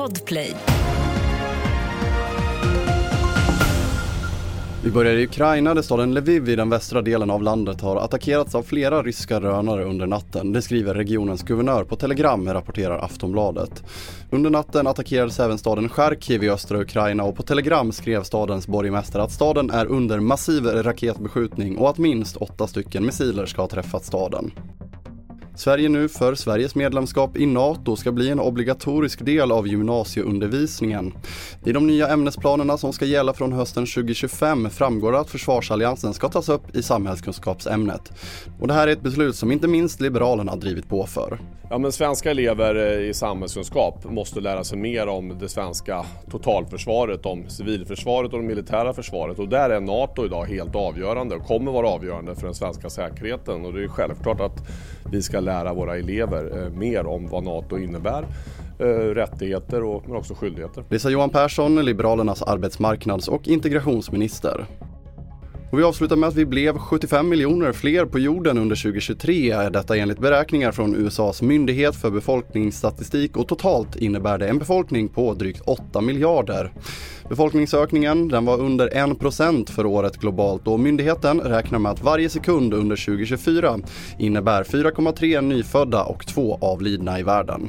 [0.00, 0.54] Podplay.
[4.84, 8.54] Vi börjar i Ukraina där staden Lviv i den västra delen av landet har attackerats
[8.54, 10.52] av flera ryska rönare under natten.
[10.52, 13.82] Det skriver regionens guvernör på Telegram, rapporterar Aftonbladet.
[14.30, 19.22] Under natten attackerades även staden Charkiv i östra Ukraina och på Telegram skrev stadens borgmästare
[19.22, 24.04] att staden är under massiv raketbeskjutning och att minst åtta stycken missiler ska ha träffat
[24.04, 24.52] staden.
[25.54, 31.14] Sverige nu för Sveriges medlemskap i NATO ska bli en obligatorisk del av gymnasieundervisningen.
[31.64, 36.48] I de nya ämnesplanerna som ska gälla från hösten 2025 framgår att försvarsalliansen ska tas
[36.48, 38.12] upp i samhällskunskapsämnet.
[38.60, 41.38] Och det här är ett beslut som inte minst Liberalerna drivit på för.
[41.72, 47.26] Ja, men svenska elever eh, i samhällskunskap måste lära sig mer om det svenska totalförsvaret,
[47.26, 49.38] om civilförsvaret och det militära försvaret.
[49.38, 53.64] Och där är NATO idag helt avgörande och kommer vara avgörande för den svenska säkerheten.
[53.64, 54.68] Och det är självklart att
[55.10, 58.24] vi ska lära våra elever eh, mer om vad NATO innebär
[58.78, 60.84] eh, rättigheter och, men också skyldigheter.
[60.88, 64.64] Det sa Johan Persson, Liberalernas arbetsmarknads och integrationsminister.
[65.70, 69.68] Och vi avslutar med att vi blev 75 miljoner fler på jorden under 2023.
[69.68, 75.34] Detta enligt beräkningar från USAs myndighet för befolkningsstatistik och totalt innebär det en befolkning på
[75.34, 76.72] drygt 8 miljarder.
[77.28, 82.74] Befolkningsökningen den var under 1% för året globalt och myndigheten räknar med att varje sekund
[82.74, 83.78] under 2024
[84.18, 87.68] innebär 4,3 nyfödda och 2 avlidna i världen.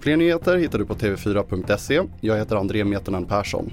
[0.00, 2.02] Fler nyheter hittar du på tv4.se.
[2.20, 3.72] Jag heter André Metenen Persson.